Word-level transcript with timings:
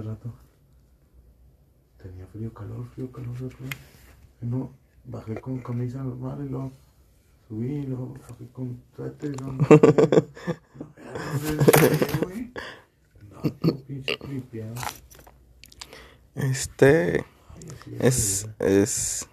hace 0.00 0.08
rato. 0.08 0.32
Tenía 2.02 2.26
frío, 2.26 2.52
calor, 2.54 2.86
frío, 2.94 3.12
calor, 3.12 3.34
frío, 3.36 3.50
calor. 3.50 3.74
No, 4.40 4.72
bajé 5.04 5.40
con 5.40 5.58
camisa 5.60 6.02
normal 6.02 6.44
y 6.46 6.48
luego 6.48 6.72
subí 7.48 7.74
y 7.74 7.86
luego 7.86 8.14
bajé 8.28 8.46
con 8.52 8.82
suéter 8.96 9.32
y 9.32 9.36
luego... 9.36 9.58
Este 16.34 17.24
es, 17.98 18.48
es 18.58 19.28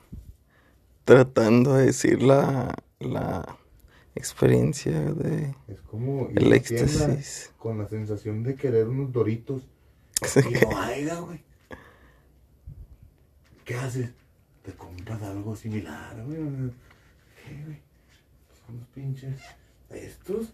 tratando 1.05 1.75
de 1.75 1.85
decir 1.85 2.21
la, 2.21 2.75
la 2.99 3.57
experiencia 4.15 4.99
de 5.13 5.55
Es 5.67 5.79
como 5.81 6.27
el 6.35 6.51
éxtasis. 6.51 7.53
con 7.57 7.77
la 7.77 7.87
sensación 7.87 8.43
de 8.43 8.55
querer 8.55 8.87
unos 8.87 9.11
doritos. 9.13 9.61
Y 10.49 11.05
no 11.05 11.25
güey. 11.25 11.43
¿Qué 13.65 13.75
haces? 13.75 14.11
Te 14.63 14.73
compras 14.73 15.21
algo 15.23 15.55
similar, 15.55 16.15
güey. 16.25 16.37
¿Qué, 17.45 17.63
güey? 17.65 17.81
Son 18.65 18.77
los 18.77 18.87
pinches. 18.89 19.39
Estos. 19.89 20.53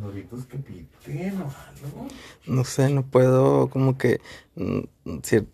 Doritos 0.00 0.46
que 0.46 0.58
piten 0.58 1.40
o 1.40 1.44
algo. 1.44 2.08
No 2.46 2.64
sé, 2.64 2.88
no 2.90 3.04
puedo 3.06 3.68
como 3.70 3.96
que 3.98 4.20
mm, 4.56 4.80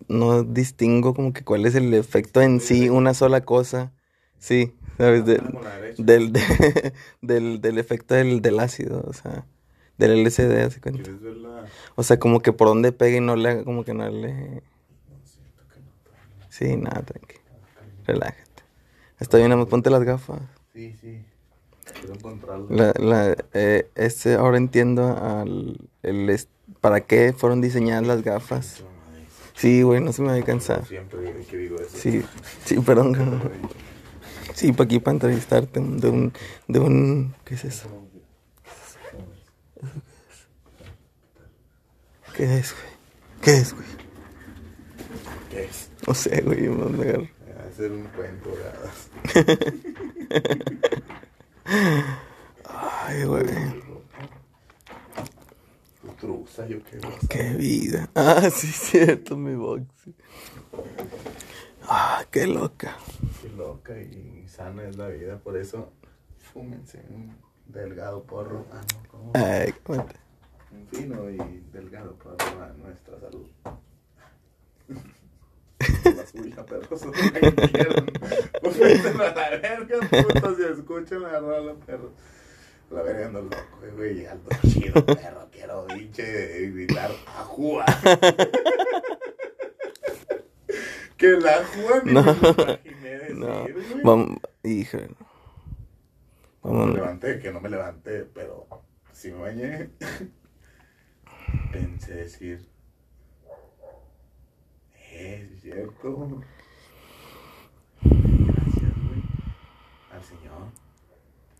no 0.07 0.43
distingo 0.43 1.13
como 1.13 1.33
que 1.33 1.43
cuál 1.43 1.65
es 1.65 1.75
el 1.75 1.93
efecto 1.93 2.41
en 2.41 2.59
sí, 2.59 2.89
una 2.89 3.13
sola 3.13 3.41
cosa. 3.41 3.91
Sí, 4.39 4.73
¿sabes? 4.97 5.25
Del, 5.25 5.43
de- 5.97 6.93
del, 7.21 7.61
del 7.61 7.77
efecto 7.77 8.15
del, 8.15 8.41
del 8.41 8.59
ácido, 8.59 9.03
o 9.05 9.13
sea, 9.13 9.45
del 9.99 10.23
LSD, 10.23 10.65
¿hace 10.65 10.81
cuenta? 10.81 11.03
¿Quieres 11.03 11.21
ver 11.21 11.37
la.? 11.37 11.65
O 11.95 12.03
sea, 12.03 12.17
como 12.17 12.39
que 12.41 12.53
por 12.53 12.67
donde 12.67 12.91
pegue 12.91 13.17
y 13.17 13.21
no 13.21 13.35
le 13.35 13.49
haga, 13.49 13.63
como 13.63 13.83
que 13.83 13.93
no 13.93 14.09
le... 14.09 14.33
No, 14.33 15.19
siento 15.25 15.63
que 15.71 15.79
no. 15.79 16.45
Sí, 16.49 16.75
nada, 16.75 17.03
tranqui, 17.03 17.35
relájate. 18.07 18.63
Está 19.19 19.37
bien, 19.37 19.49
nada 19.49 19.61
más 19.61 19.69
ponte 19.69 19.89
las 19.89 20.03
gafas. 20.03 20.39
Sí, 20.73 20.95
sí. 20.99 21.21
Quiero 21.99 22.15
encontrarlo. 22.15 22.67
La, 22.69 22.93
la, 22.97 23.35
eh, 23.53 23.89
este, 23.95 24.35
ahora 24.35 24.57
entiendo 24.57 25.17
al, 25.17 25.89
el, 26.03 26.39
para 26.81 27.01
qué 27.01 27.33
fueron 27.33 27.61
diseñadas 27.61 28.07
las 28.07 28.23
gafas. 28.23 28.83
Sí, 29.55 29.81
güey, 29.81 29.99
no 29.99 30.13
se 30.13 30.21
me 30.21 30.29
va 30.29 30.35
a 30.35 30.41
cansar. 30.43 30.85
Siempre 30.85 31.19
que 31.49 31.57
digo 31.57 31.75
eso. 31.75 31.89
Sí, 31.97 32.23
sí, 32.63 32.79
perdón. 32.79 33.17
Sí, 34.53 34.71
para 34.71 34.85
aquí, 34.85 34.99
para 34.99 35.15
entrevistarte 35.15 35.81
de 35.81 36.09
un, 36.09 36.33
de 36.67 36.79
un, 36.79 37.35
¿qué 37.43 37.55
es 37.55 37.65
eso? 37.65 37.89
¿Qué 42.39 42.57
es, 42.57 42.73
güey? 42.73 42.93
¿Qué 43.41 43.51
es, 43.57 43.73
güey? 43.73 43.85
¿Qué 45.49 45.65
es? 45.65 45.89
No 46.07 46.13
sé, 46.13 46.41
güey, 46.41 46.69
no 46.69 46.87
me 46.87 47.03
agarro. 47.03 47.27
Va 47.57 47.67
a 47.67 47.71
ser 47.73 47.91
un 47.91 48.03
cuento. 48.15 48.49
Ay, 52.63 53.25
güey, 53.25 53.45
Tu 56.01 56.07
truza, 56.17 56.65
yo 56.65 56.81
qué 56.81 57.01
qué 57.27 57.55
vida. 57.55 58.09
Ah, 58.15 58.49
sí, 58.49 58.67
cierto, 58.67 59.35
mi 59.35 59.55
box. 59.55 59.83
Ah, 61.89 62.25
qué 62.31 62.47
loca. 62.47 62.95
Qué 63.41 63.49
loca 63.49 63.99
y 63.99 64.45
sana 64.47 64.83
es 64.87 64.95
la 64.95 65.09
vida, 65.09 65.39
por 65.39 65.57
eso 65.57 65.91
fúmense 66.53 67.03
un 67.09 67.35
delgado 67.65 68.23
porro. 68.23 68.65
Ah, 68.71 68.81
no, 68.93 69.09
¿cómo? 69.09 69.31
Ay, 69.33 69.73
cuenta. 69.83 70.28
Un 70.71 70.87
fino 70.87 71.29
y 71.29 71.37
delgado 71.71 72.13
porro 72.15 72.61
a 72.61 72.67
nuestra 72.77 73.19
salud. 73.19 73.47
La 76.15 76.25
suya, 76.27 76.65
perros, 76.65 77.05
me. 77.05 77.11
Fúmense 78.71 79.07
a 79.09 79.13
la 79.13 79.49
verga, 79.57 79.99
putos, 80.09 80.57
si 80.57 80.63
escuchan 80.63 81.21
la 81.23 81.39
rola, 81.39 81.73
perros. 81.85 82.11
La 82.91 83.01
verga 83.03 83.27
ando 83.27 83.41
loco, 83.43 83.55
güey, 83.95 84.25
ando 84.25 84.49
chido, 84.67 85.05
perro, 85.05 85.47
quiero 85.51 85.85
pinche 85.87 86.69
gritar 86.71 87.11
ajúa. 87.37 87.85
que 91.17 91.27
la 91.31 91.51
ajúa 91.59 92.01
ni 92.03 92.13
No. 92.13 92.23
me 92.23 92.31
imaginé 92.31 93.09
decir, 93.19 93.35
No, 93.37 93.61
güey. 93.63 94.01
vamos, 94.03 94.37
híjole. 94.63 95.07
Me 95.09 95.15
Vamos, 96.63 96.93
levanté, 96.95 97.39
que 97.39 97.51
no 97.53 97.61
me 97.61 97.69
levanté, 97.69 98.25
pero 98.33 98.67
si 99.13 99.31
me 99.31 99.39
bañé, 99.39 99.89
pensé 101.71 102.13
decir, 102.13 102.65
eh, 105.11 105.49
es 105.53 105.61
cierto. 105.61 106.41
Gracias, 108.01 108.93
güey, 109.07 109.23
al 110.11 110.23
Señor 110.23 110.89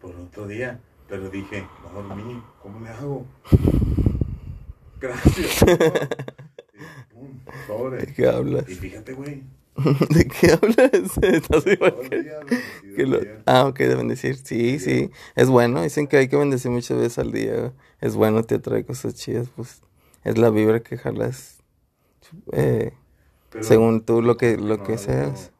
por 0.02 0.16
otro 0.16 0.48
día. 0.48 0.80
Pero 1.08 1.30
dije, 1.30 1.66
no 1.84 2.02
dormí, 2.02 2.42
¿cómo 2.62 2.80
le 2.82 2.90
hago? 2.90 3.26
Gracias. 5.00 5.48
Señor. 5.48 5.80
Y, 6.80 7.14
pum, 7.14 7.40
sobre. 7.68 8.06
¿de 8.06 8.14
qué 8.14 8.28
hablas? 8.28 8.70
Y 8.70 8.76
fíjate, 8.76 9.12
güey, 9.12 9.44
¿De 10.10 10.28
qué 10.28 10.52
hablas? 10.54 11.18
Estás 11.22 11.66
igual 11.68 11.96
que- 12.96 13.06
lo-. 13.06 13.22
Ah, 13.46 13.66
ok, 13.68 13.80
de 13.80 13.96
bendecir. 13.96 14.38
Sí, 14.38 14.80
sí. 14.80 15.12
Es 15.36 15.50
bueno. 15.50 15.82
Dicen 15.84 16.08
que 16.08 16.18
hay 16.18 16.28
que 16.28 16.38
bendecir 16.38 16.72
muchas 16.72 16.98
veces 16.98 17.20
al 17.20 17.32
día. 17.32 17.74
Es 18.02 18.16
bueno, 18.16 18.44
te 18.44 18.60
trae 18.60 18.86
cosas 18.86 19.16
chidas. 19.16 19.50
Pues 19.56 19.82
es 20.24 20.38
la 20.38 20.50
vibra 20.50 20.82
que 20.82 20.98
jalas. 20.98 21.60
eh, 22.54 22.94
Pero 23.50 23.64
según 23.64 24.02
tú, 24.06 24.22
lo 24.22 24.38
que, 24.38 24.58
lo 24.58 24.78
no 24.78 24.84
que 24.84 24.98
seas. 24.98 25.52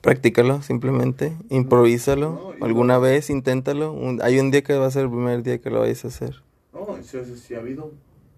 Practícalo, 0.00 0.62
simplemente. 0.62 1.32
Improvísalo. 1.48 2.30
No, 2.32 2.56
Alguna 2.60 2.98
vez, 2.98 3.30
inténtalo. 3.30 3.92
Un- 3.92 4.20
hay 4.22 4.38
un 4.38 4.50
día 4.50 4.62
que 4.62 4.74
va 4.76 4.86
a 4.86 4.90
ser 4.90 5.04
el 5.04 5.10
primer 5.10 5.42
día 5.42 5.60
que 5.60 5.70
lo 5.70 5.80
vayas 5.80 6.04
a 6.04 6.08
hacer. 6.08 6.42
No, 6.72 6.86
sí, 7.02 7.18
sí 7.36 7.54
ha 7.54 7.58
habido 7.58 7.92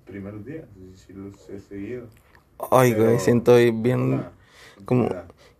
primeros 0.06 0.44
días, 0.44 0.66
sí, 0.74 0.92
sí 1.06 1.12
los 1.12 1.48
he 1.50 1.60
seguido. 1.60 2.04
Ay, 2.70 2.94
güey, 2.94 3.18
siento 3.18 3.56
bien. 3.56 4.24
Como- 4.84 5.08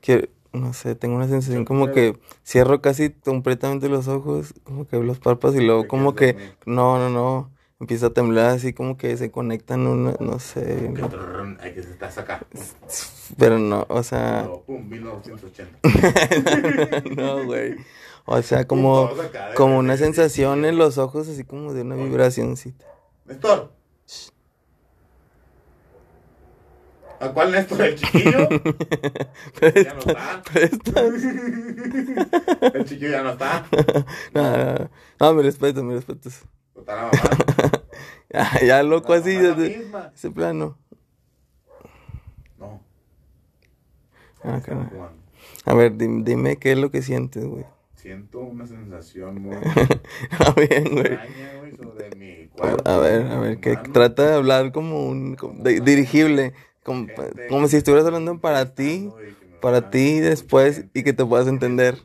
que 0.00 0.30
no 0.52 0.72
sé, 0.74 0.94
tengo 0.94 1.16
una 1.16 1.28
sensación 1.28 1.64
como 1.64 1.90
que 1.90 2.18
cierro 2.44 2.82
casi 2.82 3.10
completamente 3.10 3.88
los 3.88 4.08
ojos, 4.08 4.52
como 4.64 4.86
que 4.86 4.98
los 4.98 5.18
párpados 5.18 5.56
y 5.56 5.60
luego 5.64 5.86
como 5.88 6.14
que 6.14 6.36
no, 6.66 6.98
no, 6.98 7.08
no, 7.08 7.50
empieza 7.80 8.06
a 8.06 8.10
temblar 8.10 8.50
así 8.50 8.72
como 8.72 8.96
que 8.96 9.16
se 9.16 9.30
conectan 9.30 9.86
una, 9.86 10.14
no 10.20 10.38
sé, 10.38 10.90
Hay 11.60 11.72
que 11.72 11.80
estás 11.80 12.18
acá. 12.18 12.44
pero 13.38 13.58
no, 13.58 13.86
o 13.88 14.02
sea, 14.02 14.48
pum, 14.66 14.86
1980. 14.88 15.78
no, 17.16 17.44
güey. 17.44 17.76
O 18.24 18.40
sea, 18.42 18.66
como 18.66 19.10
como 19.54 19.78
una 19.78 19.96
sensación 19.96 20.64
en 20.64 20.76
los 20.76 20.98
ojos 20.98 21.28
así 21.28 21.44
como 21.44 21.72
de 21.72 21.82
una 21.82 21.96
vibracióncita. 21.96 22.84
Néstor. 23.24 23.72
¿A 27.22 27.28
cuál 27.32 27.52
Néstor? 27.52 27.80
¿El 27.82 27.94
chiquillo? 27.96 28.48
ya 29.60 29.94
no 29.94 30.00
está. 30.00 30.42
El 32.74 32.84
chiquillo 32.84 33.10
ya 33.10 33.22
no 33.22 33.30
está. 33.30 33.64
No, 34.34 34.42
no, 34.42 34.74
no, 34.74 34.90
no, 35.20 35.34
me 35.34 35.42
respeto, 35.42 35.82
me. 35.84 35.96
Está 35.96 36.16
la 36.86 37.02
mamá. 37.02 37.12
Ya, 38.32 38.60
ya 38.66 38.82
loco 38.82 39.12
La 39.14 39.20
así, 39.20 39.36
desde 39.36 39.86
ese 40.14 40.30
plano. 40.30 40.78
No. 42.58 42.82
Ah, 44.42 44.60
caray. 44.64 44.86
A 45.64 45.74
ver, 45.74 45.96
dim- 45.96 46.24
dime 46.24 46.56
qué 46.56 46.72
es 46.72 46.78
lo 46.78 46.90
que 46.90 47.02
sientes, 47.02 47.44
güey. 47.44 47.64
Siento 47.94 48.40
una 48.40 48.66
sensación 48.66 49.40
muy 49.40 49.56
Ah, 50.40 50.54
bien, 50.56 50.84
güey. 50.90 51.12
extraña, 51.12 51.54
güey, 51.60 51.76
sobre 51.76 52.10
mi 52.16 52.48
cuerpo. 52.48 52.90
A 52.90 52.98
ver, 52.98 53.26
a 53.30 53.38
ver, 53.38 53.60
que 53.60 53.76
trata 53.76 54.26
de 54.28 54.34
hablar 54.34 54.72
como 54.72 55.06
un 55.06 55.36
como 55.36 55.62
de- 55.62 55.80
dirigible, 55.80 56.52
como, 56.82 57.68
si 57.68 57.76
estuvieras 57.76 58.06
hablando 58.06 58.40
para 58.40 58.74
ti, 58.74 59.14
para 59.60 59.88
ti 59.90 60.20
después 60.20 60.86
y 60.94 61.02
que 61.04 61.12
te 61.12 61.24
puedas 61.24 61.48
entender. 61.48 61.98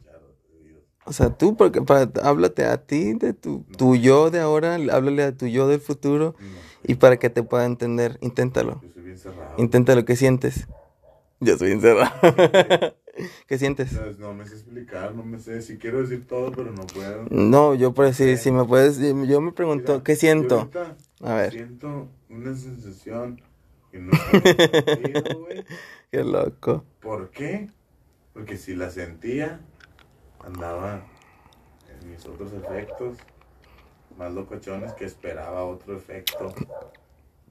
O 1.06 1.13
sea, 1.13 1.29
tú, 1.29 1.56
porque 1.56 1.81
para, 1.81 2.09
háblate 2.24 2.65
a 2.65 2.85
ti 2.85 3.13
de 3.13 3.33
tu, 3.33 3.65
tu 3.77 3.95
yo 3.95 4.29
de 4.29 4.39
ahora, 4.39 4.75
háblale 4.75 5.24
a 5.24 5.35
tu 5.35 5.47
yo 5.47 5.68
del 5.68 5.79
futuro 5.79 6.35
y 6.83 6.95
para 6.95 7.18
que 7.18 7.29
te 7.29 7.44
pueda 7.44 7.65
entender, 7.65 8.18
inténtalo. 8.21 8.83
yo 8.85 8.91
soy 8.94 9.03
bien 9.03 9.18
cerrado. 9.18 9.53
Inténtalo, 9.57 10.06
¿qué 10.06 10.15
sientes? 10.15 10.68
Yo 11.39 11.57
soy 11.57 11.71
encerrado. 11.71 12.12
¿Qué 13.47 13.57
sientes? 13.57 13.91
No, 13.94 14.12
no 14.18 14.33
me 14.33 14.45
sé 14.45 14.56
explicar, 14.56 15.15
no 15.15 15.24
me 15.24 15.39
sé. 15.39 15.62
Si 15.62 15.77
quiero 15.77 16.01
decir 16.01 16.27
todo, 16.27 16.51
pero 16.51 16.71
no 16.71 16.85
puedo. 16.88 17.27
No, 17.29 17.74
yo 17.75 17.94
por 17.94 18.06
decir, 18.06 18.38
si 18.38 18.51
me 18.51 18.65
puedes, 18.65 19.00
yo 19.00 19.41
me 19.41 19.51
pregunto, 19.53 19.94
Mira, 19.94 20.03
¿qué 20.03 20.15
siento? 20.15 20.71
A 21.21 21.33
ver, 21.33 21.53
Siento 21.53 22.12
una 22.29 22.56
sensación 22.56 23.41
que 23.98 25.22
no 25.22 25.40
güey. 25.40 25.66
qué 26.12 26.24
loco. 26.24 26.84
¿Por 27.00 27.30
qué? 27.32 27.70
Porque 28.34 28.58
si 28.58 28.76
la 28.76 28.90
sentía, 28.90 29.60
andaba 30.44 31.06
en 32.02 32.10
mis 32.12 32.26
otros 32.26 32.52
efectos. 32.54 33.18
más 34.18 34.32
locochones 34.34 34.94
que 34.94 35.06
esperaba 35.06 35.64
otro 35.66 35.96
efecto 35.96 36.54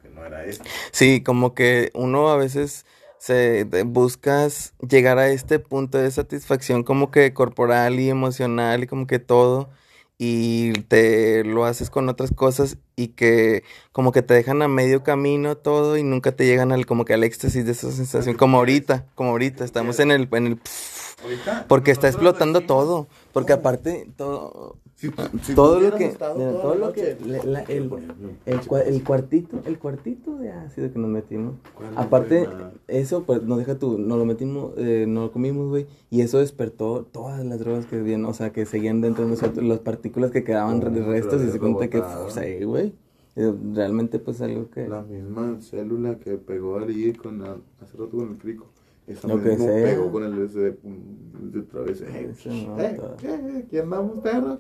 que 0.03 0.09
no 0.09 0.25
era 0.25 0.45
este. 0.45 0.69
Sí, 0.91 1.23
como 1.23 1.55
que 1.55 1.91
uno 1.95 2.29
a 2.29 2.37
veces 2.37 2.87
se 3.19 3.65
de- 3.65 3.85
buscas 3.85 4.75
llegar 4.81 5.19
a 5.19 5.29
este 5.29 5.59
punto 5.61 5.99
de 5.99 6.11
satisfacción 6.11 6.83
como 6.83 7.11
que 7.13 7.33
corporal 7.33 8.01
y 8.01 8.11
emocional 8.11 8.83
y 8.83 8.87
como 8.89 9.07
que 9.07 9.19
todo 9.21 9.71
y 10.19 10.73
te 10.85 11.45
lo 11.45 11.65
haces 11.65 11.89
con 11.89 12.09
otras 12.09 12.33
cosas 12.35 12.79
y 12.97 13.09
que 13.09 13.63
como 13.93 14.11
que 14.11 14.23
te 14.23 14.35
dejan 14.35 14.63
a 14.63 14.69
medio 14.69 15.05
camino 15.05 15.57
todo 15.57 15.99
y 15.99 16.03
nunca 16.03 16.33
te 16.33 16.47
llegan 16.47 16.73
al 16.73 16.87
como 16.87 17.05
que 17.05 17.13
al 17.15 17.25
éxtasis 17.25 17.67
de 17.67 17.73
esa 17.73 17.93
sensación 17.93 18.37
como 18.37 18.57
ahorita, 18.57 19.05
como 19.15 19.31
ahorita 19.31 19.65
estamos 19.65 20.01
en 20.01 20.11
el 20.11 20.29
en 20.33 20.47
el 20.47 20.61
Ahorita, 21.23 21.65
porque 21.69 21.91
está 21.93 22.09
explotando 22.09 22.61
todo, 22.63 23.07
porque 23.33 23.53
aparte 23.55 24.07
todo 24.17 24.77
Si- 24.97 25.11
si 25.43 25.55
todo 25.55 25.79
lo 25.79 25.95
que 25.95 26.07
mira, 26.07 26.19
todo 26.35 26.75
lo 26.75 26.93
que 26.95 27.03
noche, 27.15 27.27
la- 27.27 27.45
la- 27.45 27.61
el, 27.65 27.91
el, 28.47 28.61
el 28.87 29.05
cuartito, 29.05 29.61
el 29.67 29.79
cuartito 29.79 30.39
de 30.39 30.51
ácido 30.53 30.91
que 30.91 30.99
nos 30.99 31.11
metimos. 31.11 31.55
¿Cuál 31.75 31.91
Aparte, 31.97 32.49
eso, 32.89 33.23
pues, 33.25 33.43
no 33.43 33.59
deja 33.59 33.79
tú, 33.79 33.99
nos 33.99 34.17
lo 34.17 34.25
metimos, 34.25 34.73
eh, 34.79 35.05
nos 35.07 35.25
lo 35.27 35.33
comimos, 35.33 35.69
güey, 35.69 35.87
y 36.09 36.23
eso 36.23 36.39
despertó 36.39 37.05
todas 37.13 37.45
las 37.45 37.59
drogas 37.59 37.85
que 37.85 37.97
habían, 37.97 38.25
o 38.25 38.33
sea, 38.33 38.53
que 38.55 38.65
seguían 38.65 39.03
dentro 39.03 39.25
de 39.25 39.31
nosotros, 39.33 39.63
las 39.67 39.81
partículas 39.81 40.31
que 40.31 40.45
quedaban 40.45 40.83
Oh, 40.83 41.07
restos, 41.07 41.43
y 41.43 41.51
se 41.51 41.59
cuenta 41.61 41.91
que, 41.91 42.03
sea, 42.31 42.47
eh, 42.47 42.65
güey, 42.65 42.95
eh, 43.37 43.53
realmente, 43.75 44.19
pues, 44.19 44.41
algo 44.41 44.71
que... 44.71 44.89
La 44.89 45.03
misma 45.03 45.61
célula 45.61 46.19
que 46.19 46.39
pegó 46.39 46.79
allí 46.79 47.13
con 47.13 47.41
la, 47.43 47.59
hace 47.83 47.99
rato 47.99 48.13
con 48.17 48.31
el 48.31 48.37
crico. 48.39 48.67
Esa 49.07 49.29
Lo 49.29 49.41
que 49.43 49.51
mismo 49.51 49.67
sea. 49.67 49.85
pegó 49.85 50.11
con 50.13 50.25
el 50.25 50.49
SD 50.49 50.79
de 51.53 51.61
otra 51.61 51.81
vez. 51.83 52.01
Eh, 52.03 52.35
no, 52.67 52.81
eh, 52.81 52.95
todo. 52.97 53.17
eh, 53.23 53.65
aquí 53.65 53.79
andamos, 53.79 54.19
perro. 54.21 54.59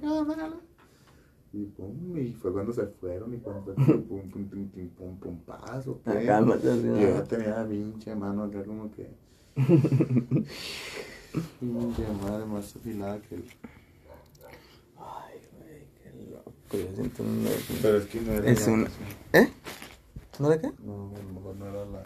Y 1.52 1.64
pum, 1.64 2.18
y 2.18 2.32
fue 2.34 2.52
cuando 2.52 2.72
se 2.72 2.86
fueron 2.86 3.32
y 3.34 3.38
cuando 3.38 3.62
fue 3.62 3.74
pum, 3.74 4.02
pum, 4.02 4.28
pum, 4.30 4.48
pum, 4.68 4.88
pum, 4.90 5.16
pum, 5.18 5.38
paso, 5.46 6.00
Ah, 6.04 6.12
¿qué? 6.18 6.26
cálmate, 6.26 6.66
Y 6.76 6.82
yo 6.82 7.14
¿no? 7.16 7.22
tenía 7.24 7.48
la 7.62 7.66
pinche 7.66 8.14
mano 8.14 8.42
acá 8.44 8.62
como 8.64 8.90
que... 8.92 9.08
pinche 11.60 12.02
madre 12.22 12.44
más 12.46 12.76
afilada 12.76 13.20
que 13.22 13.36
el... 13.36 13.44
Ay, 14.98 15.40
güey, 15.58 15.86
qué 16.02 16.30
loco, 16.30 16.52
yo 16.72 16.94
siento 16.94 17.22
un... 17.22 17.46
Pero 17.82 17.96
es 17.98 18.06
que 18.06 18.20
no 18.20 18.32
era 18.32 18.50
Es 18.50 18.66
una-. 18.68 18.88
¿Eh? 19.32 19.48
¿No 20.38 20.48
de 20.50 20.60
qué? 20.60 20.70
No, 20.84 21.12
a 21.14 21.18
lo 21.22 21.32
mejor 21.32 21.56
no 21.56 21.66
era 21.66 21.84
la... 21.86 22.02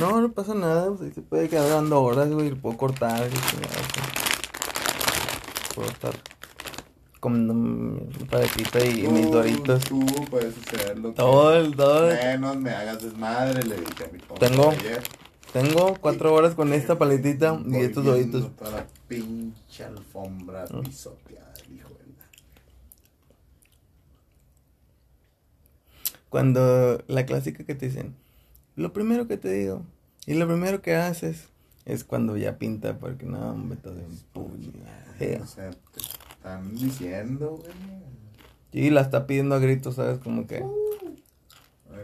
No, 0.00 0.20
no 0.20 0.32
pasa 0.32 0.54
nada, 0.54 0.88
pues 0.88 1.00
ahí 1.02 1.12
se 1.12 1.22
puede 1.22 1.48
quedar 1.48 1.68
dando 1.70 2.02
horas, 2.02 2.30
güey, 2.30 2.50
lo 2.50 2.56
puedo 2.58 2.76
cortar, 2.76 3.28
y. 3.28 3.34
Puedo 5.74 5.88
estar 5.88 6.14
comiendo 7.20 7.54
mi 7.54 8.00
paletita 8.26 8.84
y 8.84 9.06
mis 9.08 9.26
Tú, 9.26 9.32
doritos. 9.32 9.84
Tú 9.84 10.04
puedes 10.30 10.54
hacer 10.58 10.98
lo 10.98 11.08
que... 11.10 11.14
Todo 11.16 11.56
el, 11.56 11.74
todo 11.74 12.10
el- 12.10 12.16
Menos 12.18 12.56
me 12.56 12.70
hagas 12.70 13.02
desmadre, 13.02 13.62
le 13.62 13.76
dije 13.76 14.04
a 14.04 14.12
mi 14.12 14.18
Tengo- 14.38 14.70
ayer. 14.70 15.02
Tengo 15.54 15.94
cuatro 16.00 16.34
horas 16.34 16.54
con 16.54 16.72
esta 16.74 16.98
paletita 16.98 17.58
y 17.66 17.76
estos 17.76 18.04
doritos. 18.04 18.50
La 18.60 18.86
pinche 19.08 19.84
alfombra 19.84 20.64
Ah. 20.70 20.80
pisoteada, 20.84 21.54
hijo 21.72 21.88
de 21.90 22.12
la... 22.12 22.24
Cuando 26.34 27.00
la 27.06 27.26
clásica 27.26 27.62
que 27.62 27.76
te 27.76 27.86
dicen, 27.86 28.16
lo 28.74 28.92
primero 28.92 29.28
que 29.28 29.36
te 29.36 29.52
digo 29.52 29.84
y 30.26 30.34
lo 30.34 30.48
primero 30.48 30.82
que 30.82 30.96
haces 30.96 31.46
es 31.84 32.02
cuando 32.02 32.36
ya 32.36 32.58
pinta, 32.58 32.98
porque 32.98 33.24
no, 33.24 33.52
hombre, 33.52 33.78
todo 33.80 33.94
en 33.94 34.18
puño. 34.32 34.72
O 35.40 35.46
sea, 35.46 35.70
te 35.70 36.00
están 36.00 36.74
diciendo, 36.74 37.60
güey. 37.60 37.70
Y 38.72 38.90
la 38.90 39.02
está 39.02 39.28
pidiendo 39.28 39.54
a 39.54 39.60
gritos, 39.60 39.94
¿sabes? 39.94 40.18
Como 40.18 40.48
que. 40.48 40.64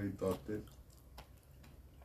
Gritotes. 0.01 0.61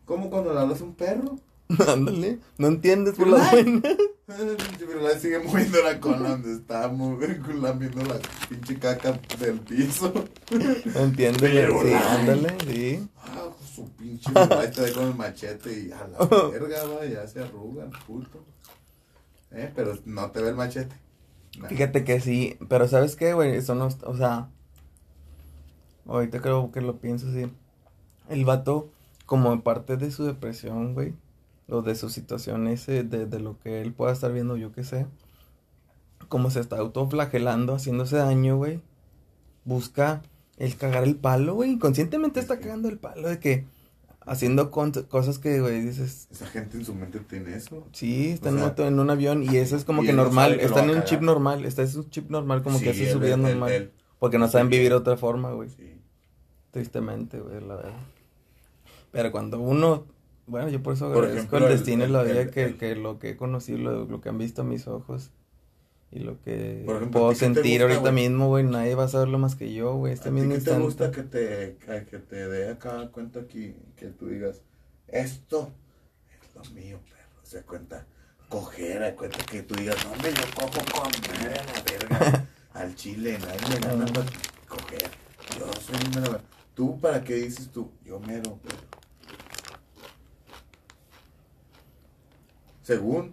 ¿Cómo 0.06 0.31
cuando 0.31 0.51
le 0.51 0.62
hablas 0.62 0.81
a 0.81 0.83
un 0.83 0.95
perro? 0.95 1.38
Ándale, 1.88 2.39
no 2.57 2.69
entiendes 2.69 3.13
por 3.13 3.28
las 3.28 3.51
buenas. 3.51 3.83
Pero 4.80 5.01
la 5.01 5.19
sigue 5.19 5.38
moviendo 5.39 5.83
la 5.83 6.00
cola 6.00 6.30
donde 6.30 6.54
está 6.54 6.88
moviendo, 6.88 7.54
lamiendo 7.54 8.04
la 8.06 8.19
pinche 8.50 8.80
caca 8.80 9.19
del 9.39 9.60
piso. 9.60 10.12
No 10.86 11.00
entiendes, 11.01 11.42
Pero 11.42 11.81
sí, 11.81 11.94
ándale, 11.94 12.57
sí. 12.68 13.07
Ah, 13.18 13.50
su 13.75 13.88
pinche 13.92 14.31
mamá 14.31 14.69
te 14.72 14.92
con 14.94 15.07
el 15.07 15.16
machete 15.16 15.80
y 15.80 15.92
a 15.92 16.07
la 16.07 16.18
verga, 16.50 16.86
va, 16.86 17.06
ya 17.06 17.27
se 17.27 17.42
arruga 17.42 17.88
puto. 18.07 18.44
Eh, 19.51 19.72
pero 19.75 19.98
no 20.06 20.31
te 20.31 20.42
ve 20.42 20.50
el 20.50 20.56
machete. 20.56 20.95
Nah. 21.60 21.69
Fíjate 21.69 22.04
que 22.04 22.19
sí, 22.19 22.57
pero 22.68 22.88
¿sabes 22.88 23.16
qué, 23.16 23.33
güey? 23.33 23.56
Eso 23.56 23.75
no, 23.75 23.89
o 24.04 24.18
sea, 24.18 24.50
ahorita 26.07 26.42
creo 26.42 26.71
que 26.71 26.81
lo 26.81 26.98
pienso 26.98 27.28
así. 27.30 27.51
El 28.30 28.44
vato, 28.44 28.89
como 29.25 29.62
parte 29.62 29.98
de 29.98 30.12
su 30.12 30.25
depresión, 30.25 30.94
güey, 30.95 31.13
o 31.69 31.81
de 31.81 31.95
su 31.95 32.09
situación 32.09 32.67
ese, 32.67 33.03
de, 33.03 33.25
de 33.25 33.39
lo 33.39 33.57
que 33.59 33.81
él 33.81 33.94
pueda 33.94 34.12
estar 34.13 34.31
viendo, 34.31 34.56
yo 34.57 34.71
qué 34.71 34.83
sé, 34.83 35.07
como 36.29 36.50
se 36.51 36.59
está 36.59 36.77
autoflagelando, 36.77 37.73
haciéndose 37.75 38.17
daño, 38.17 38.57
güey, 38.57 38.81
busca 39.63 40.21
el 40.57 40.75
cagar 40.77 41.03
el 41.03 41.15
palo, 41.15 41.56
güey, 41.56 41.71
inconscientemente 41.71 42.39
está 42.39 42.59
cagando 42.59 42.88
el 42.89 42.97
palo 42.97 43.27
de 43.27 43.39
que, 43.39 43.65
haciendo 44.27 44.71
cosas 44.71 45.38
que, 45.39 45.59
güey, 45.59 45.81
dices, 45.81 46.27
Esa 46.31 46.47
gente 46.47 46.77
en 46.77 46.85
su 46.85 46.95
mente 46.95 47.19
tiene 47.19 47.56
eso. 47.56 47.85
Sí, 47.91 48.29
está 48.29 48.50
O 48.50 48.53
en, 48.53 48.57
sea, 48.59 48.68
moto- 48.69 48.88
en 48.88 49.00
un 49.00 49.09
avión 49.09 49.44
y 49.44 49.57
eso 49.57 49.75
es 49.75 49.83
como 49.85 50.01
que 50.03 50.13
no 50.13 50.23
normal, 50.23 50.56
lo 50.57 50.61
está 50.63 50.83
en 50.83 50.89
un 50.91 51.03
chip 51.03 51.21
normal, 51.21 51.65
está 51.65 51.83
en 51.83 51.97
un 51.97 52.09
chip 52.09 52.29
normal 52.29 52.63
como 52.63 52.79
que 52.79 52.94
Sí, 52.94 53.03
hace 53.03 53.11
su 53.11 53.19
vida 53.19 53.38
normal, 53.38 53.91
porque 54.19 54.38
no 54.39 54.47
saben 54.47 54.69
vivir 54.69 54.94
otra 54.94 55.18
forma, 55.18 55.51
güey, 55.51 55.69
Sí. 55.69 56.00
tristemente, 56.71 57.39
güey, 57.39 57.61
la 57.61 57.75
verdad. 57.75 57.94
Pero 59.11 59.31
cuando 59.31 59.59
uno, 59.59 60.06
bueno, 60.47 60.69
yo 60.69 60.81
por 60.83 60.94
eso 60.94 61.12
Por 61.12 61.25
agradezco 61.25 61.57
ejemplo, 61.57 61.57
el 61.57 61.63
el- 61.74 61.77
destino 61.80 62.01
y 62.03 62.06
el- 62.07 62.13
la 62.13 62.24
vida 62.24 62.42
el- 62.42 62.50
que, 62.51 62.63
el- 62.63 62.77
que 62.77 62.95
lo 62.95 63.19
que 63.19 63.30
he 63.31 63.38
conocido, 63.38 63.80
lo, 63.80 64.06
lo 64.06 64.21
que 64.21 64.30
han 64.30 64.38
visto 64.38 64.63
mis 64.63 64.88
ojos 64.88 65.31
y 66.12 66.19
lo 66.19 66.39
que 66.42 66.83
ejemplo, 66.86 67.07
¿a 67.07 67.12
puedo 67.12 67.36
sentir 67.36 67.63
gusta, 67.81 67.83
ahorita 67.83 68.00
güey? 68.12 68.13
mismo, 68.13 68.47
güey, 68.47 68.63
nadie 68.63 68.95
va 68.95 69.06
a 69.06 69.07
saberlo 69.07 69.38
más 69.39 69.56
que 69.56 69.74
yo, 69.74 69.95
güey, 69.95 70.13
este 70.13 70.30
¿A 70.30 70.31
ti 70.31 70.36
mismo 70.39 70.53
qué 70.53 70.62
te 70.62 70.77
gusta 70.80 71.12
que 71.12 71.24
te, 71.24 71.77
que, 71.86 72.06
que 72.06 72.19
te 72.19 72.47
dé 72.47 72.69
acá 72.69 73.09
cuenta 73.12 73.39
aquí, 73.42 73.75
que 73.97 74.07
tú 74.07 74.27
digas, 74.27 74.62
esto 75.07 75.71
es 76.31 76.56
lo 76.56 76.74
mío, 76.75 77.00
perro? 77.09 77.39
Se 77.44 77.62
cuenta, 77.63 78.06
coger, 78.50 79.03
a 79.03 79.15
cuenta 79.15 79.39
que 79.45 79.63
tú 79.63 79.75
digas, 79.75 79.97
no, 80.06 80.12
hombre, 80.13 80.31
yo 80.33 80.44
cojo 80.56 81.01
con 81.01 81.12
madre 81.21 81.59
a 81.59 81.65
la 81.65 81.83
verga, 81.83 82.47
al 82.74 82.95
chile, 82.95 83.37
nadie 83.40 83.59
me 83.69 83.80
gana 83.87 84.06
coger. 84.68 85.09
Yo 85.59 85.71
soy 85.81 85.95
un 86.07 86.21
mero. 86.21 86.40
¿Tú 86.75 86.99
para 86.99 87.23
qué 87.23 87.35
dices 87.35 87.69
tú? 87.71 87.90
Yo 88.06 88.19
mero, 88.19 88.57
perro. 88.64 88.94
Según, 92.85 93.31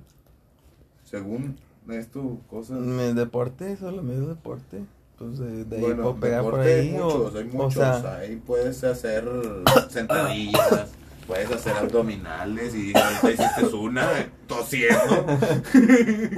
según 1.04 1.59
esto, 1.90 2.38
cosas. 2.49 2.78
Mi 2.78 3.12
deporte, 3.12 3.76
solo 3.76 4.02
mi 4.02 4.14
deporte, 4.26 4.82
pues 5.18 5.38
de, 5.38 5.66
de 5.66 5.76
ahí 5.76 5.82
Bueno, 5.82 6.02
puedo 6.04 6.16
pegar 6.16 6.42
por 6.42 6.52
deporte 6.54 6.75
ahí, 6.80 6.88
hay 6.88 6.97
o, 6.99 7.04
muchos, 7.04 7.35
hay 7.37 7.42
o 7.42 7.52
muchos. 7.52 7.75
sea, 7.75 8.16
Ahí 8.16 8.37
puedes 8.37 8.82
hacer 8.82 9.28
sentadillas, 9.90 10.92
puedes 11.26 11.50
hacer 11.52 11.76
abdominales 11.76 12.75
y 12.75 12.97
ahorita 12.97 13.30
hiciste 13.30 13.76
una 13.76 14.21
eh, 14.21 14.30
tosiendo 14.47 15.26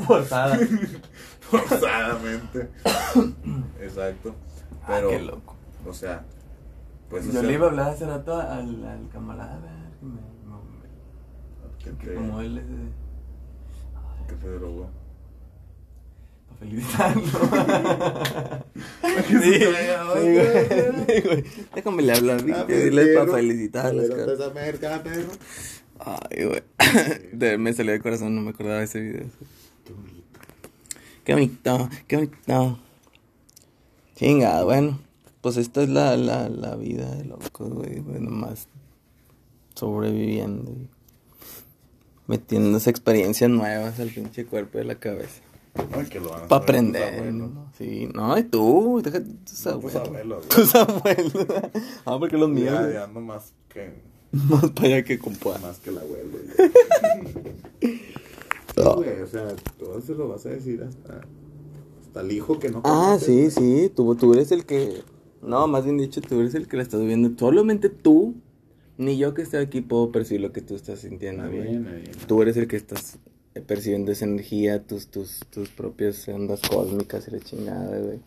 forzada. 0.06 0.58
forzadamente. 1.40 2.68
Exacto. 3.80 4.34
Pero, 4.88 5.08
Ah, 5.08 5.10
qué 5.12 5.22
loco. 5.22 5.54
o 5.86 5.92
sea, 5.92 6.24
pues 7.10 7.32
Yo 7.32 7.42
le 7.44 7.52
iba 7.52 7.66
a 7.66 7.70
hablar 7.70 7.90
hace 7.90 8.06
rato 8.06 8.34
al, 8.36 8.84
al 8.84 9.08
camarada, 9.12 9.90
que 10.00 10.04
me, 10.06 10.16
que 10.20 10.46
me- 10.48 11.94
que 12.00 12.06
te, 12.06 12.14
como 12.14 12.40
él 12.40 12.58
es 12.58 12.66
de... 12.68 13.03
que 14.36 14.42
te 14.46 14.48
drogó. 14.50 14.88
Para 16.48 16.58
felicitarlo. 16.60 17.24
se 19.02 19.22
sí, 19.28 19.34
sí, 19.42 19.64
güey, 19.64 21.20
güey. 21.22 21.44
Déjame 21.74 22.02
le 22.02 22.12
hablar, 22.12 22.40
Ah, 22.54 22.64
dile 22.68 23.14
para 23.14 23.26
Pero 24.26 24.44
América, 24.44 25.02
perro. 25.02 25.30
Ay, 25.98 26.44
güey. 26.44 26.62
De- 27.32 27.58
me 27.58 27.72
salió 27.72 27.92
de 27.92 28.00
corazón, 28.00 28.34
no 28.34 28.40
me 28.42 28.50
acordaba 28.50 28.78
de 28.78 28.84
ese 28.84 29.00
video. 29.00 29.26
Qué 29.84 29.92
bonito. 29.92 30.40
Qué 31.24 31.34
bonito, 31.34 31.88
qué 32.06 32.16
bonito. 32.16 32.78
Chinga, 34.16 34.62
bueno. 34.64 35.00
Pues 35.40 35.56
esta 35.58 35.82
es 35.82 35.88
la, 35.90 36.16
la, 36.16 36.48
la 36.48 36.74
vida 36.76 37.14
de 37.16 37.24
loco, 37.24 37.66
güey. 37.68 38.00
güey, 38.00 38.20
Nomás 38.20 38.66
sobreviviendo 39.74 40.72
metiéndose 42.26 42.90
experiencias 42.90 43.50
nuevas 43.50 43.98
al 44.00 44.08
pinche 44.08 44.44
cuerpo 44.46 44.78
de 44.78 44.84
la 44.84 44.94
cabeza. 44.96 45.40
Ay, 45.92 46.06
que 46.06 46.20
lo 46.20 46.30
van 46.30 46.44
a 46.44 46.48
Para 46.48 46.62
aprender. 46.62 47.32
¿no? 47.32 47.66
Sí, 47.76 48.08
no, 48.14 48.38
y 48.38 48.44
tú, 48.44 49.00
déjate 49.02 49.26
tus 49.44 49.66
No, 49.66 49.78
tus 49.80 49.94
abuelos. 49.96 49.96
abuelos. 50.06 50.48
Tus 50.48 50.74
abuelos. 50.74 51.32
Ah, 52.06 52.16
porque 52.18 52.36
los 52.38 52.48
míos. 52.48 52.78
Ya, 52.92 53.04
ando 53.04 53.20
más 53.20 53.52
que, 53.68 53.92
Más 54.32 54.70
para 54.70 54.86
allá 54.88 55.04
que 55.04 55.18
compa. 55.18 55.58
más 55.58 55.78
que 55.80 55.90
el 55.90 55.98
abuelo. 55.98 56.38
güey, 58.96 59.20
o 59.22 59.26
sea, 59.26 59.48
todo 59.78 60.00
se 60.00 60.14
lo 60.14 60.28
vas 60.28 60.46
a 60.46 60.50
decir 60.50 60.82
hasta, 60.82 61.20
hasta 62.00 62.20
el 62.20 62.32
hijo 62.32 62.58
que 62.58 62.70
no 62.70 62.78
Ah, 62.84 63.16
conoces, 63.18 63.54
sí, 63.54 63.60
sí, 63.84 63.92
tú, 63.94 64.14
tú 64.14 64.32
eres 64.34 64.52
el 64.52 64.64
que 64.66 65.02
No, 65.42 65.66
más 65.66 65.84
bien 65.84 65.98
dicho, 65.98 66.20
tú 66.20 66.40
eres 66.40 66.54
el 66.54 66.68
que 66.68 66.76
la 66.76 66.82
estás 66.84 67.00
viendo. 67.04 67.30
Solamente 67.38 67.88
tú, 67.90 68.34
ni 68.98 69.16
yo 69.18 69.34
que 69.34 69.42
estoy 69.42 69.60
aquí 69.60 69.80
puedo 69.80 70.10
percibir 70.12 70.40
lo 70.40 70.52
que 70.52 70.60
tú 70.60 70.74
estás 70.74 71.00
sintiendo, 71.00 71.44
Está 71.44 71.56
güey. 71.56 71.68
bien, 71.68 71.84
está 71.86 71.96
bien. 71.96 72.10
Tú 72.26 72.42
eres 72.42 72.56
el 72.56 72.66
que 72.68 72.76
estás 72.76 73.18
eh, 73.54 73.60
percibiendo 73.60 74.12
esa 74.12 74.24
energía, 74.24 74.82
tus, 74.82 75.08
tus, 75.08 75.40
tus 75.50 75.68
propias 75.68 76.26
ondas 76.28 76.60
cósmicas 76.68 77.26
y 77.28 77.30
la 77.32 77.40
chingada, 77.40 77.98
güey. 77.98 78.18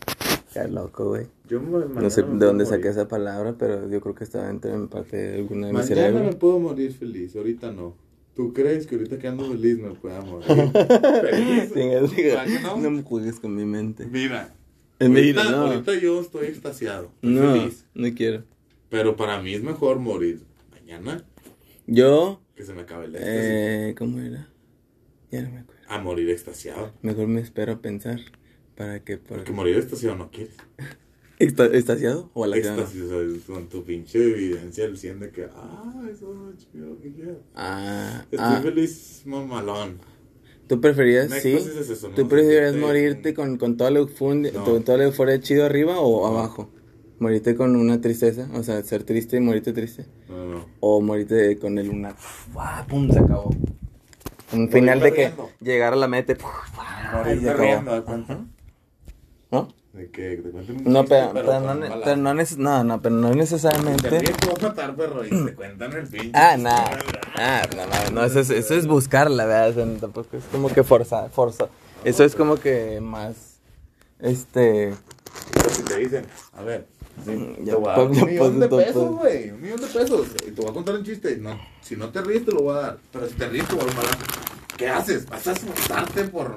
Qué 0.54 0.68
loco, 0.68 1.10
güey. 1.10 1.28
Yo 1.50 1.62
me- 1.62 1.86
No 2.02 2.10
sé 2.10 2.22
mañana 2.24 2.40
de 2.40 2.46
dónde 2.46 2.66
saqué 2.66 2.88
esa 2.90 3.08
palabra, 3.08 3.56
pero 3.58 3.90
yo 3.90 4.02
creo 4.02 4.16
que 4.16 4.24
estaba 4.24 4.48
dentro 4.48 4.72
de 4.72 4.78
mi 4.78 4.88
parte 4.88 5.18
de 5.18 5.36
alguna 5.36 5.68
de 5.68 5.74
mi 5.74 5.80
Mañana 5.80 5.96
cerebro. 5.96 6.24
me 6.24 6.34
puedo 6.34 6.60
morir 6.60 6.94
feliz, 6.94 7.36
ahorita 7.36 7.72
no. 7.72 7.96
¿Tú 8.36 8.54
crees 8.54 8.86
que 8.88 8.96
ahorita 8.96 9.18
que 9.18 9.28
ando 9.28 9.46
feliz 9.50 9.80
me 9.80 9.90
pueda 9.96 10.22
morir? 10.22 10.46
feliz. 10.72 11.74
Chinga, 11.74 12.08
chinga. 12.08 12.28
¿Verdad 12.28 12.46
que 12.46 12.60
no? 12.62 12.78
No 12.78 12.92
me 12.92 13.02
juegues 13.04 13.40
con 13.40 13.56
mi 13.56 13.66
mente. 13.66 14.06
Mira, 14.06 14.54
Mira, 15.00 15.42
ahorita, 15.42 15.52
no. 15.52 15.58
ahorita 15.68 15.96
yo 16.00 16.22
estoy 16.22 16.48
extasiado, 16.48 17.10
No, 17.22 17.54
feliz. 17.54 17.86
no 17.94 18.08
quiero. 18.16 18.44
Pero 18.90 19.16
para 19.16 19.42
mí 19.42 19.54
es 19.54 19.64
mejor 19.64 20.00
morir 20.00 20.42
mañana 20.88 21.25
Yo, 21.86 22.41
que 22.56 22.63
se 22.63 22.74
me 22.74 22.82
acabe 22.82 23.06
el 23.06 23.15
éxtasis. 23.15 23.36
eh, 23.39 23.96
¿cómo 23.98 24.20
era? 24.20 24.50
Ya 25.32 25.41
no 25.41 25.51
me 25.51 25.60
acuerdo. 25.60 25.82
A 25.89 26.00
morir 26.00 26.29
extasiado. 26.29 26.94
Mejor 27.01 27.27
me 27.27 27.41
espero 27.41 27.74
a 27.74 27.82
pensar 27.82 28.20
para 28.75 29.03
que... 29.03 29.17
Para 29.17 29.38
Porque 29.38 29.51
morir 29.51 29.75
extasiado 29.77 30.15
no 30.15 30.32
quieres. 30.32 30.56
¿Está- 31.39 31.65
¿Estasiado 31.67 32.32
o 32.34 32.44
a 32.46 32.48
la? 32.48 32.58
Éxtasis, 32.58 33.01
o 33.03 33.10
sea, 33.10 33.20
es 33.38 33.44
con 33.44 33.67
tu 33.70 33.84
pinche 33.84 34.17
evidencia 34.24 34.86
el 34.86 34.98
100 34.98 35.20
de 35.20 35.29
que, 35.32 35.48
ah, 35.53 36.01
eso 36.12 36.51
es 36.58 36.67
chido, 36.72 36.98
que 37.00 37.12
quiero. 37.13 37.41
Ah, 37.53 38.22
Estoy 38.32 38.39
ah, 38.41 38.60
feliz, 38.63 39.22
mamalón. 39.25 40.00
¿tú 40.67 40.82
preferías, 40.82 41.29
sí? 41.32 41.51
éxtasis 41.53 41.77
es 41.82 41.89
eso, 41.91 42.10
¿no? 42.10 42.15
¿Tú 42.15 42.27
preferías 42.27 42.72
Sentirte 42.72 42.88
morirte 42.88 43.34
con, 43.36 43.58
con 43.58 43.77
toda 43.77 43.91
la 43.91 44.00
euforia, 44.00 44.51
No. 44.51 44.63
toda 44.82 44.98
la 44.98 45.03
euforia 45.06 45.39
chido 45.39 45.63
arriba 45.65 46.00
o 46.00 46.22
No. 46.22 46.25
abajo? 46.39 46.72
¿Morirte 47.20 47.56
con 47.56 47.76
una 47.76 48.00
tristeza? 48.00 48.48
O 48.54 48.64
sea, 48.64 48.82
ser 48.84 49.04
triste 49.04 49.38
y 49.38 49.40
morirte 49.40 49.74
triste. 49.74 50.06
No, 50.30 50.46
no. 50.46 50.66
O 50.80 51.02
morirte 51.02 51.58
con 51.58 51.78
el 51.80 51.90
una... 51.90 52.12
¡Fua! 52.14 52.86
¡Pum! 52.88 53.10
Se 53.12 53.20
acabó. 53.20 53.50
Un 54.54 54.70
final 54.70 55.00
de 55.00 55.14
que 55.14 55.34
llegar 55.60 55.94
a 55.94 55.96
la 55.96 56.08
meta 56.08 56.34
y 56.34 56.36
¡fua! 56.36 56.52
y 56.62 57.10
se 57.10 57.18
Morirte 57.18 57.50
acabó. 57.50 57.64
riendo, 57.64 57.94
¿de 57.96 58.02
cuenta? 58.04 58.40
¿No? 59.52 59.68
De 59.94 60.12
que 60.12 60.36
te 60.38 60.52
cuenten 60.52 60.78
un 60.86 60.94
No, 60.94 61.06
pero, 61.06 61.32
pero 61.34 61.60
no, 61.60 61.80
pero 62.04 62.16
no, 62.18 62.34
neces- 62.36 62.58
no, 62.58 62.84
no, 62.84 63.02
pero 63.02 63.16
no 63.16 63.32
Te 63.32 63.36
necesariamente. 63.38 64.10
te 64.10 64.32
a 64.32 64.62
matar, 64.70 64.96
perro, 64.96 65.26
y 65.26 65.30
te 65.30 65.56
cuentan 65.56 65.94
el 65.94 66.08
pinche. 66.08 66.32
Ah, 66.36 66.56
nada. 66.56 67.00
Ah, 67.36 67.64
no, 67.76 67.86
no, 67.88 68.12
no, 68.22 68.26
eso 68.26 68.42
es, 68.42 68.52
eso 68.52 68.76
es 68.76 68.86
buscarla, 68.86 69.46
¿verdad? 69.46 69.70
O 69.70 69.74
sea, 69.74 70.00
tampoco 70.00 70.38
es 70.38 70.44
como 70.52 70.70
que 70.70 70.84
forzar, 70.84 71.32
forza. 71.32 71.68
Eso 72.04 72.24
es 72.24 72.36
como 72.36 72.58
que 72.58 73.02
más, 73.02 73.56
este, 74.20 74.94
Pero 75.54 75.70
si 75.72 75.82
te 75.82 75.98
dicen, 75.98 76.26
a 76.54 76.62
ver, 76.62 76.86
sí, 77.26 77.32
Mm, 77.32 77.56
te 77.56 77.66
ya, 77.66 77.76
voy 77.76 77.90
a 77.90 77.98
dar 77.98 78.08
un 78.08 78.26
millón 78.26 78.60
de 78.60 78.68
pesos, 78.70 79.16
güey, 79.18 79.50
un 79.52 79.62
millón 79.62 79.82
de 79.82 79.88
pesos. 79.88 80.28
Y 80.48 80.52
te 80.52 80.62
voy 80.62 80.70
a 80.70 80.74
contar 80.74 80.96
un 80.96 81.04
chiste. 81.04 81.38
No, 81.38 81.60
si 81.82 81.96
no 81.96 82.10
te 82.10 82.22
ríes, 82.22 82.46
te 82.46 82.52
lo 82.52 82.62
voy 82.62 82.78
a 82.78 82.82
dar. 82.82 82.98
Pero 83.12 83.28
si 83.28 83.34
te 83.36 83.48
ríes, 83.50 83.68
te 83.68 83.76
voy 83.76 83.84
a 83.84 83.88
dar 83.88 83.96
un 83.96 84.02
balazo. 84.02 84.26
¿Qué 84.78 84.88
haces? 84.90 85.26
¿Vas 85.28 85.48
a 85.48 85.52
asustarte 85.52 86.24
por 86.26 86.54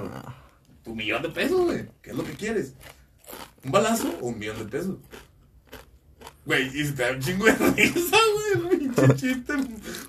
tu 0.85 0.95
millón 0.95 1.23
de 1.23 1.29
pesos, 1.31 1.61
güey? 1.63 1.87
¿Qué 2.03 2.11
es 2.11 2.17
lo 2.17 2.25
que 2.25 2.33
quieres? 2.33 2.75
¿Un 3.65 3.71
balazo 3.71 4.13
o 4.21 4.29
un 4.29 4.39
millón 4.39 4.59
de 4.59 4.65
pesos? 4.65 4.97
Güey, 6.45 6.67
y 6.69 6.85
si 6.87 6.93
te 6.93 7.03
da 7.03 7.13
un 7.13 7.21
chingo 7.21 7.45
de 7.47 7.53
risa, 7.53 8.17
güey, 8.35 8.85
el 8.85 8.91
pinche 8.91 9.15
chiste, 9.17 9.55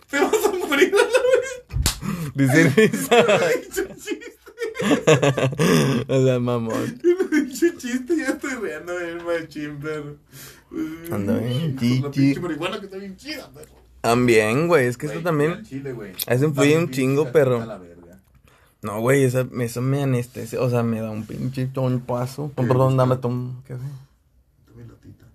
te 0.09 0.19
vas 0.19 0.45
a 0.45 0.67
morir 0.67 0.93
a 0.93 0.97
la 0.97 1.21
vez. 1.41 2.33
dice 2.35 2.69
risa. 2.69 3.25
Pinche 3.61 3.95
chiste. 3.95 4.37
o 6.07 6.25
sea, 6.25 6.39
mamón. 6.39 6.99
Pinche 7.29 7.77
chiste, 7.77 8.17
ya 8.17 8.37
estoy 8.65 8.69
riendo 8.69 8.97
bien 8.97 9.25
machín, 9.25 9.79
perro. 9.79 10.15
Anda 11.11 11.37
bien, 11.37 11.77
chichi. 11.77 12.01
pinche 12.11 12.39
marihuana 12.39 12.79
que 12.79 12.85
está 12.85 12.97
bien 12.97 13.17
chida, 13.17 13.49
perro. 13.49 13.71
También, 14.01 14.67
güey, 14.67 14.87
es 14.87 14.97
que 14.97 15.07
Güey, 15.07 15.17
eso 15.17 15.23
también. 15.23 15.63
Chile, 15.63 15.93
güey. 15.93 16.13
eso 16.27 16.45
influye 16.45 16.77
un 16.77 16.89
chingo, 16.91 17.31
perro. 17.31 17.63
No, 18.81 18.99
güey, 18.99 19.23
eso, 19.23 19.47
eso 19.59 19.81
me 19.81 20.01
anestesia, 20.01 20.59
o 20.59 20.69
sea, 20.69 20.81
me 20.81 20.99
da 21.01 21.11
un 21.11 21.25
pinche 21.25 21.69
paso. 22.05 22.51
¿Qué 22.55 22.63
Perdón, 22.63 22.97
dame 22.97 23.15
un 23.23 23.61
café. 23.61 23.83
Tome 24.65 24.87
latita. 24.87 25.25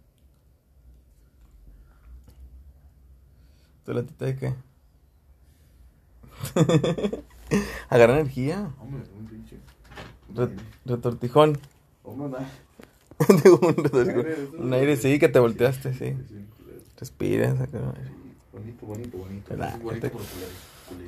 ¿Tu 3.84 3.92
latita 3.92 4.24
de 4.24 4.36
qué? 4.36 4.54
Agarra 7.88 8.18
energía. 8.18 8.70
Hombre, 8.80 9.02
un 9.16 9.26
pinche. 9.26 9.58
Re- 10.34 10.56
retortijón. 10.84 11.58
Hombre, 12.02 12.40
un. 14.58 14.72
Aire, 14.74 14.92
Un 14.92 14.98
sí, 14.98 15.18
que 15.18 15.28
te 15.28 15.38
volteaste, 15.38 15.94
sí. 15.94 16.14
Respira, 16.98 17.56
saca. 17.56 17.78
Bonito, 18.52 18.86
bonito, 18.86 19.18
bonito. 19.18 19.54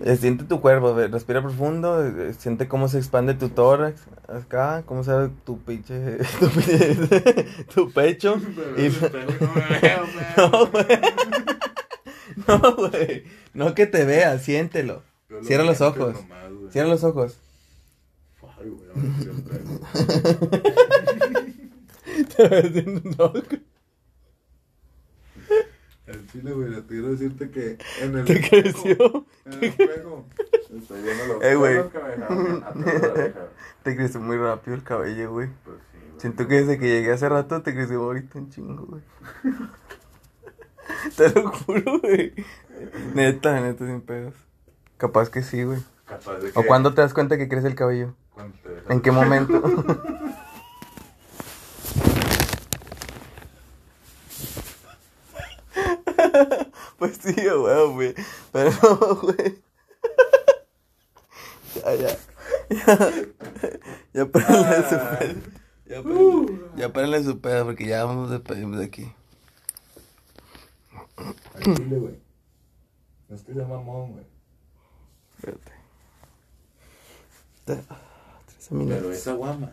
Eh, 0.04 0.16
siente 0.16 0.42
tu 0.44 0.60
cuerpo, 0.60 0.92
respira 0.94 1.40
profundo, 1.40 2.04
eh, 2.04 2.34
siente 2.36 2.66
cómo 2.66 2.88
se 2.88 2.98
expande 2.98 3.34
tu 3.34 3.48
tórax 3.48 4.00
acá, 4.26 4.82
cómo 4.84 5.04
se 5.04 5.12
abre 5.12 5.30
tu 5.44 5.60
pinche, 5.60 6.16
tu, 6.40 6.46
pinche- 6.48 7.46
tu 7.74 7.90
pecho. 7.92 8.40
Y- 8.76 8.88
no 10.36 10.66
güey. 10.66 10.86
No, 12.46 12.76
güey. 12.76 13.22
No 13.54 13.74
que 13.74 13.86
te 13.86 14.04
veas, 14.04 14.42
siéntelo. 14.42 15.02
Lo 15.28 15.44
Cierra 15.44 15.62
los 15.64 15.80
ojos. 15.80 16.14
nomás. 16.14 16.72
Cierra 16.72 16.88
los 16.88 17.04
ojos. 17.04 17.38
Ay, 18.60 18.68
güey, 18.70 18.90
ahora 18.90 19.02
sí 19.20 19.24
lo 19.26 19.42
traigo. 19.44 19.80
Te 22.38 23.02
ojo. 23.18 23.42
El 26.06 26.26
chile, 26.28 26.52
güey, 26.52 26.70
le 26.70 26.82
quiero 26.86 27.08
decirte 27.10 27.50
que 27.50 27.76
en 28.00 28.16
el 28.16 28.24
¿Te 28.24 28.40
creció? 28.48 29.26
En 29.44 29.52
el 29.52 29.64
espejo. 29.64 30.24
Estoy 30.74 31.02
viendo 31.02 31.26
los 31.26 31.44
Eh, 31.44 31.54
güey. 31.54 31.78
Te 33.82 33.94
creció 33.96 34.20
muy 34.20 34.38
rápido 34.38 34.74
el 34.76 34.82
cabello, 34.84 35.32
güey. 35.32 35.48
Pues 35.64 35.76
sí, 35.92 35.98
güey. 36.00 36.20
Siento 36.20 36.48
que 36.48 36.54
desde 36.54 36.78
que 36.78 36.86
llegué 36.86 37.12
hace 37.12 37.28
rato 37.28 37.60
te 37.62 37.74
creció 37.74 38.02
ahorita 38.02 38.38
un 38.38 38.50
chingo, 38.50 38.86
güey. 38.86 39.02
Te 41.16 41.28
lo 41.30 41.52
juro, 41.52 41.98
güey. 42.00 42.32
Neta, 43.14 43.60
neta, 43.60 43.84
sin 43.86 44.00
pedos. 44.00 44.34
Capaz 44.96 45.28
que 45.28 45.42
sí, 45.42 45.62
güey. 45.62 45.80
Capaz 46.06 46.38
de 46.38 46.52
que- 46.52 46.58
¿O 46.58 46.64
cuándo 46.64 46.94
te 46.94 47.02
das 47.02 47.12
cuenta 47.12 47.36
que 47.36 47.48
crece 47.48 47.66
el 47.66 47.74
cabello? 47.74 48.14
te 48.86 48.92
¿En 48.94 49.02
qué 49.02 49.10
momento? 49.12 49.60
pues 56.98 57.18
sí, 57.22 57.34
güey, 57.34 57.92
güey. 57.92 58.14
Pero 58.52 58.70
no, 58.82 59.16
güey. 59.16 59.62
ya, 61.74 61.94
ya. 61.94 62.18
Ya, 62.70 63.12
ya 64.12 64.26
párenle 64.26 64.76
su 64.88 64.96
pedo. 65.18 65.40
Ya 65.86 66.02
párenle, 66.02 66.60
ya 66.76 66.92
párenle 66.92 67.24
su 67.24 67.40
pedo 67.40 67.64
porque 67.64 67.86
ya 67.86 68.04
vamos 68.04 68.30
a 68.30 68.34
despedirnos 68.34 68.78
de 68.78 68.84
aquí. 68.84 69.12
Al 71.16 71.76
chile, 71.76 71.98
güey. 71.98 72.18
No 73.28 73.36
es 73.36 73.42
que 73.42 73.54
sea 73.54 73.66
mamón, 73.66 74.12
güey. 74.12 74.26
Espérate. 75.36 75.72
Pero 78.70 79.12
esa 79.12 79.32
guama 79.34 79.72